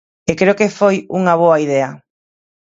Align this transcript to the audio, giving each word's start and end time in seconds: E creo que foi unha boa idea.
E 0.29 0.33
creo 0.39 0.57
que 0.59 0.75
foi 0.79 0.95
unha 1.19 1.33
boa 1.41 1.57
idea. 1.65 1.89